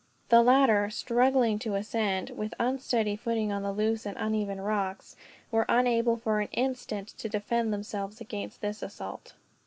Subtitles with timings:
[0.29, 5.15] The latter, struggling to ascend, with unsteady footing on the loose and uneven rocks,
[5.51, 9.35] were unable for an instant to defend themselves against this assault.